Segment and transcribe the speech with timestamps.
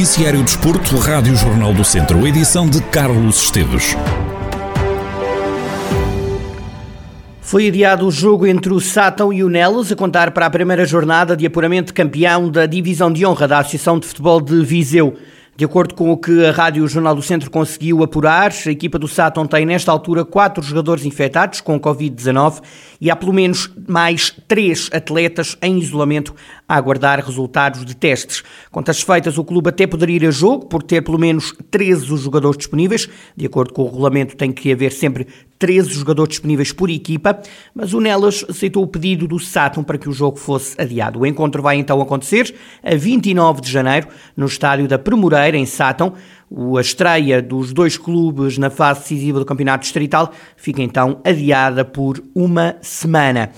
[0.00, 3.94] Noticiário Desporto, Rádio Jornal do Centro, edição de Carlos Esteves.
[7.42, 10.86] Foi adiado o jogo entre o Sátão e o Nelos, a contar para a primeira
[10.86, 15.18] jornada de apuramento campeão da Divisão de Honra da Associação de Futebol de Viseu.
[15.60, 19.06] De acordo com o que a Rádio Jornal do Centro conseguiu apurar, a equipa do
[19.06, 22.62] Sátão tem nesta altura quatro jogadores infectados com Covid-19
[22.98, 26.34] e há pelo menos mais três atletas em isolamento
[26.66, 28.42] a aguardar resultados de testes.
[28.70, 32.22] Contas feitas, o clube até poderia ir a jogo por ter pelo menos 13 os
[32.22, 33.06] jogadores disponíveis.
[33.36, 35.26] De acordo com o regulamento, tem que haver sempre
[35.60, 37.38] 13 jogadores disponíveis por equipa,
[37.74, 41.20] mas o Nelas aceitou o pedido do Saturn para que o jogo fosse adiado.
[41.20, 46.14] O encontro vai então acontecer a 29 de janeiro no estádio da Premoreira, em Sátão.
[46.76, 52.20] A estreia dos dois clubes na fase decisiva do Campeonato Distrital fica então adiada por
[52.34, 53.52] uma semana.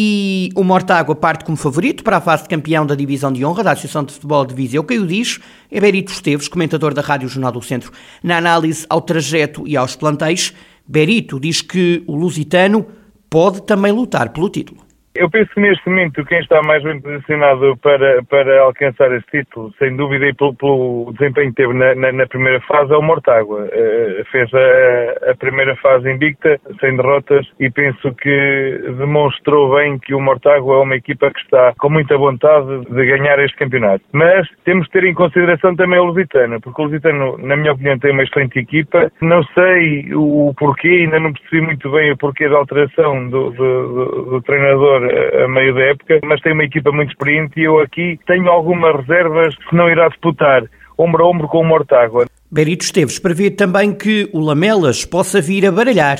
[0.00, 3.64] E o Mortágua parte como favorito para a fase de campeão da Divisão de Honra
[3.64, 4.84] da Associação de Futebol de Viseu.
[4.84, 7.90] Quem o diz é Berito Esteves, comentador da Rádio Jornal do Centro.
[8.22, 10.54] Na análise ao trajeto e aos plantéis,
[10.88, 12.86] Berito diz que o Lusitano
[13.28, 14.87] pode também lutar pelo título.
[15.18, 19.72] Eu penso que neste momento quem está mais bem posicionado para, para alcançar esse título,
[19.76, 23.02] sem dúvida, e pelo, pelo desempenho que teve na, na, na, primeira fase, é o
[23.02, 23.64] Mortágua.
[23.64, 30.14] Uh, fez a, a, primeira fase invicta, sem derrotas, e penso que demonstrou bem que
[30.14, 34.04] o Mortágua é uma equipa que está com muita vontade de ganhar este campeonato.
[34.12, 37.98] Mas temos de ter em consideração também o Lusitano, porque o Lusitano, na minha opinião,
[37.98, 39.10] tem uma excelente equipa.
[39.20, 43.50] Não sei o, o porquê, ainda não percebi muito bem o porquê da alteração do,
[43.50, 45.07] do, do, do treinador
[45.44, 48.96] a meio da época, mas tem uma equipa muito experiente e eu aqui tenho algumas
[48.96, 50.62] reservas que não irá disputar
[50.96, 52.26] ombro a ombro com o Mortágua.
[52.50, 56.18] Berito Esteves prevê também que o Lamelas possa vir a baralhar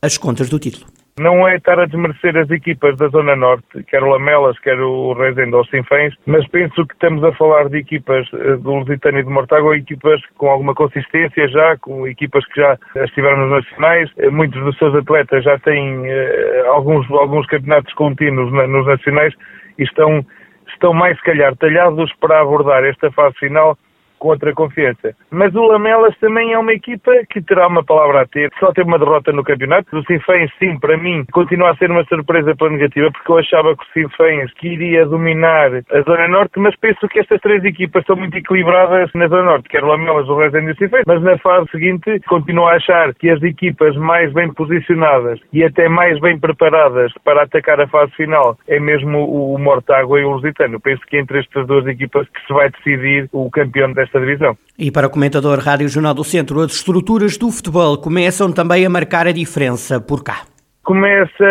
[0.00, 0.93] as contas do título.
[1.16, 5.12] Não é estar a desmerecer as equipas da Zona Norte, quer o Lamelas, quer o
[5.12, 9.22] Rezende ou Sinfãs, mas penso que estamos a falar de equipas eh, do Lusitano e
[9.22, 14.10] do Mortágua, equipas com alguma consistência já, com equipas que já estiveram nos nacionais.
[14.18, 19.32] Eh, muitos dos seus atletas já têm uh, alguns, alguns campeonatos contínuos na, nos nacionais
[19.78, 20.26] e estão,
[20.66, 23.78] estão mais, se calhar, talhados para abordar esta fase final
[24.24, 25.14] contra a confiança.
[25.30, 28.50] Mas o Lamelas também é uma equipa que terá uma palavra a ter.
[28.58, 29.94] Só teve uma derrota no campeonato.
[29.94, 33.76] O Sinfãs, sim, para mim, continua a ser uma surpresa pela negativa, porque eu achava
[33.76, 38.02] que o Sinfãs que iria dominar a Zona Norte, mas penso que estas três equipas
[38.06, 41.22] são muito equilibradas na Zona Norte, quer o Lamelas, o Rezende e o Sinfãs, mas
[41.22, 46.18] na fase seguinte continuo a achar que as equipas mais bem posicionadas e até mais
[46.20, 50.80] bem preparadas para atacar a fase final é mesmo o Mortágua e o Lusitano.
[50.80, 54.56] Penso que entre estas duas equipas que se vai decidir o campeão desta desta divisão.
[54.78, 58.90] E para o comentador Rádio Jornal do Centro, as estruturas do futebol começam também a
[58.90, 60.42] marcar a diferença por cá
[60.84, 61.46] começa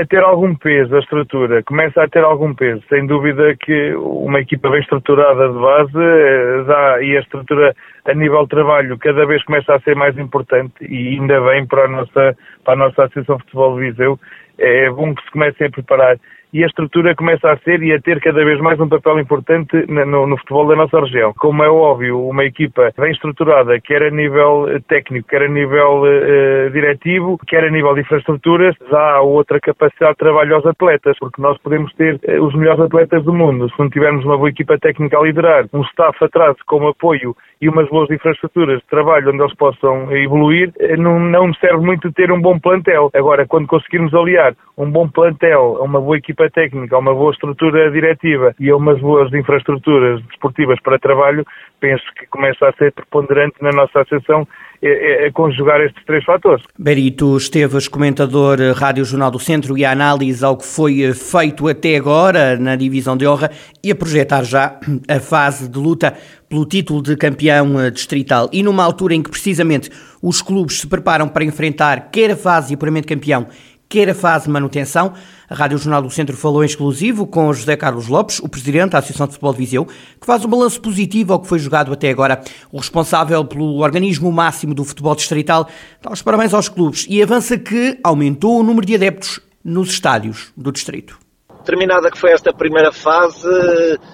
[0.00, 2.82] a ter algum peso a estrutura, começa a ter algum peso.
[2.88, 7.72] Sem dúvida que uma equipa bem estruturada de base eh, dá, e a estrutura
[8.04, 11.84] a nível de trabalho cada vez começa a ser mais importante e ainda bem para
[11.84, 14.18] a nossa, para a nossa Associação de Futebol de Viseu.
[14.58, 16.18] É bom que se comecem a preparar
[16.54, 19.74] e a estrutura começa a ser e a ter cada vez mais um papel importante
[19.88, 21.34] no, no, futebol da nossa região.
[21.36, 26.02] Como é óbvio, uma equipa bem estruturada, quer a nível eh, técnico, quer a nível
[26.02, 31.42] uh, diretivo, quer a nível de infraestruturas, dá outra capacidade de trabalho aos atletas, porque
[31.42, 33.68] nós podemos ter uh, os melhores atletas do mundo.
[33.70, 37.68] Se não tivermos uma boa equipa técnica a liderar, um staff atrás como apoio e
[37.68, 42.40] umas boas infraestruturas de trabalho onde eles possam evoluir, não, não serve muito ter um
[42.40, 43.10] bom plantel.
[43.12, 47.14] Agora, quando conseguirmos aliar um bom plantel a uma boa equipa equipa técnica, a uma
[47.14, 51.44] boa estrutura diretiva e a umas boas infraestruturas desportivas para trabalho,
[51.80, 54.46] penso que começa a ser preponderante na nossa associação
[54.82, 56.64] é, é, é, conjugar estes três fatores.
[56.78, 61.96] Berito Esteves, comentador Rádio Jornal do Centro e a análise ao que foi feito até
[61.96, 63.50] agora na divisão de honra
[63.82, 64.78] e a projetar já
[65.08, 66.14] a fase de luta
[66.48, 69.90] pelo título de campeão distrital e numa altura em que precisamente
[70.22, 73.46] os clubes se preparam para enfrentar quer a fase de apuramento campeão
[73.94, 75.14] quer a fase de manutenção.
[75.54, 78.98] A Rádio Jornal do Centro falou em exclusivo com José Carlos Lopes, o presidente da
[78.98, 82.10] Associação de Futebol de Viseu, que faz um balanço positivo ao que foi jogado até
[82.10, 82.42] agora.
[82.72, 85.68] O responsável pelo organismo máximo do futebol distrital
[86.02, 90.52] dá os parabéns aos clubes e avança que aumentou o número de adeptos nos estádios
[90.56, 91.20] do distrito.
[91.64, 93.46] Terminada que foi esta primeira fase,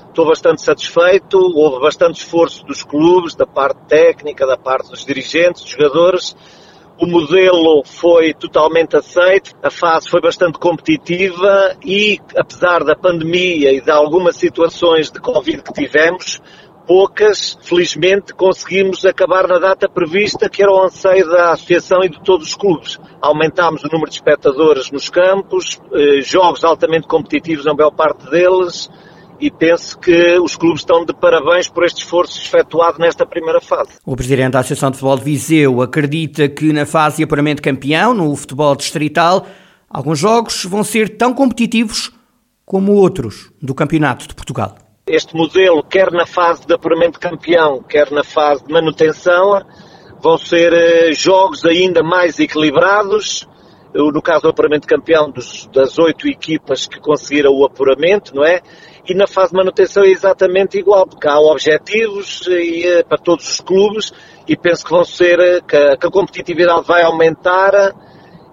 [0.08, 1.38] estou bastante satisfeito.
[1.38, 6.36] Houve bastante esforço dos clubes, da parte técnica, da parte dos dirigentes, dos jogadores
[7.00, 13.80] o modelo foi totalmente aceito, a fase foi bastante competitiva e, apesar da pandemia e
[13.80, 16.40] de algumas situações de Covid que tivemos,
[16.86, 22.20] poucas, felizmente, conseguimos acabar na data prevista, que era o anseio da Associação e de
[22.22, 22.98] todos os clubes.
[23.20, 28.90] Aumentámos o número de espectadores nos campos, eh, jogos altamente competitivos na maior parte deles,
[29.40, 33.92] e penso que os clubes estão de parabéns por este esforço efetuado nesta primeira fase.
[34.04, 38.12] O presidente da Associação de Futebol de Viseu acredita que na fase de apuramento campeão,
[38.12, 39.46] no futebol distrital,
[39.88, 42.12] alguns jogos vão ser tão competitivos
[42.64, 44.76] como outros do Campeonato de Portugal.
[45.06, 49.60] Este modelo, quer na fase de apuramento campeão, quer na fase de manutenção,
[50.22, 53.48] vão ser eh, jogos ainda mais equilibrados,
[53.92, 58.60] no caso do apuramento campeão, dos, das oito equipas que conseguiram o apuramento, não é?
[59.08, 63.48] E na fase de manutenção é exatamente igual, porque há objetivos e, eh, para todos
[63.48, 64.12] os clubes
[64.46, 67.94] e penso que vão ser, eh, que a, que a competitividade vai aumentar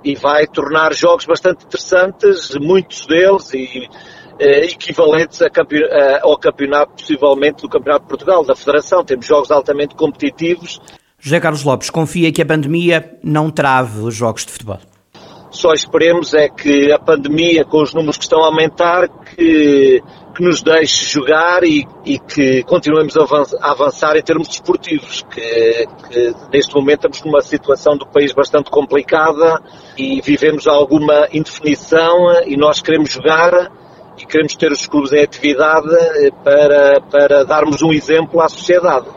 [0.04, 3.88] e vai tornar jogos bastante interessantes, muitos deles e
[4.40, 5.82] eh, equivalentes a campe,
[6.22, 9.04] ao campeonato, possivelmente do Campeonato de Portugal, da Federação.
[9.04, 10.80] Temos jogos altamente competitivos.
[11.20, 14.80] José Carlos Lopes confia que a pandemia não trave os jogos de futebol.
[15.50, 20.02] Só esperemos é que a pandemia, com os números que estão a aumentar, que,
[20.38, 26.36] que nos deixe jogar e, e que continuemos a avançar em termos desportivos, que, que,
[26.54, 29.60] neste momento estamos numa situação do país bastante complicada
[29.98, 33.72] e vivemos alguma indefinição e nós queremos jogar
[34.16, 35.90] e queremos ter os clubes em atividade
[36.44, 39.08] para, para darmos um exemplo à sociedade.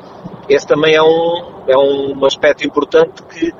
[0.49, 3.52] Esse também é um, é um aspecto importante que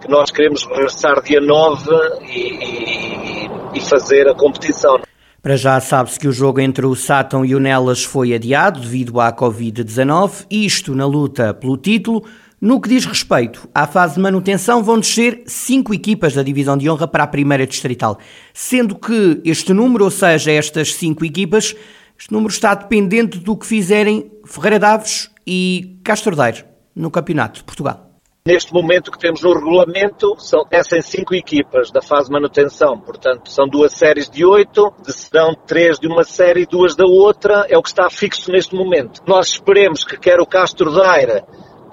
[0.00, 1.90] que nós queremos regressar dia 9
[2.24, 5.00] e, e, e fazer a competição.
[5.44, 9.20] Para já sabe-se que o jogo entre o Sátão e o Nelas foi adiado devido
[9.20, 12.24] à Covid-19, isto na luta pelo título.
[12.58, 16.88] No que diz respeito à fase de manutenção, vão descer cinco equipas da divisão de
[16.88, 18.18] honra para a primeira distrital,
[18.54, 21.76] sendo que este número, ou seja, estas cinco equipas,
[22.18, 26.64] este número está dependente do que fizerem Ferreira Daves e Castro Daire
[26.96, 28.03] no Campeonato de Portugal.
[28.46, 33.00] Neste momento que temos no regulamento, são, essas cinco equipas da fase de manutenção.
[33.00, 37.64] Portanto, são duas séries de oito, serão três de uma série e duas da outra,
[37.70, 39.22] é o que está fixo neste momento.
[39.26, 41.42] Nós esperemos que quer o Castro Daire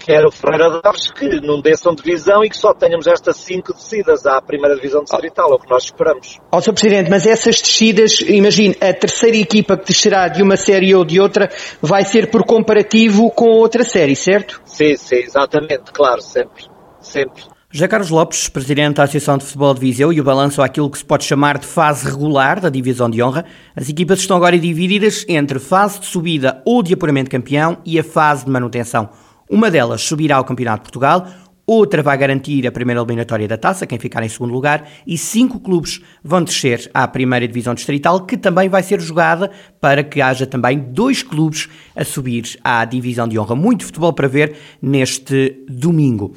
[0.01, 4.25] quer o Ferreira Daves que não desçam divisão e que só tenhamos estas cinco descidas
[4.25, 6.39] à primeira divisão distrital, é o que nós esperamos.
[6.51, 6.73] Ó, oh, Sr.
[6.73, 11.19] Presidente, mas essas descidas, imagine, a terceira equipa que descerá de uma série ou de
[11.19, 11.49] outra
[11.81, 14.61] vai ser por comparativo com outra série, certo?
[14.65, 16.65] Sim, sim, exatamente, claro, sempre,
[16.99, 17.43] sempre.
[17.73, 20.97] José Carlos Lopes, Presidente da Associação de Futebol de Viseu, e o balanço àquilo que
[20.97, 23.45] se pode chamar de fase regular da Divisão de Honra.
[23.73, 28.03] As equipas estão agora divididas entre fase de subida ou de apuramento campeão e a
[28.03, 29.09] fase de manutenção.
[29.51, 31.27] Uma delas subirá ao Campeonato de Portugal,
[31.67, 35.59] outra vai garantir a primeira eliminatória da taça, quem ficar em segundo lugar, e cinco
[35.59, 39.51] clubes vão descer à primeira divisão distrital, que também vai ser jogada
[39.81, 43.53] para que haja também dois clubes a subir à divisão de honra.
[43.53, 46.33] Muito futebol para ver neste domingo.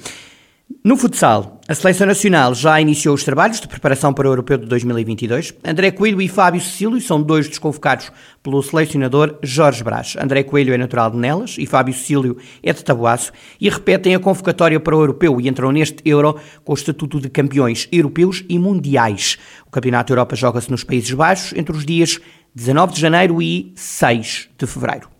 [0.83, 4.67] No futsal, a Seleção Nacional já iniciou os trabalhos de preparação para o Europeu de
[4.67, 5.55] 2022.
[5.65, 8.13] André Coelho e Fábio Cecílio são dois dos convocados
[8.43, 10.15] pelo selecionador Jorge Brás.
[10.21, 14.19] André Coelho é natural de Nelas e Fábio Cecílio é de Tabuaço e repetem a
[14.19, 18.59] convocatória para o Europeu e entram neste Euro com o estatuto de campeões europeus e
[18.59, 19.39] mundiais.
[19.67, 22.21] O Campeonato Europa joga-se nos Países Baixos entre os dias
[22.55, 25.14] 19 de janeiro e 6 de fevereiro.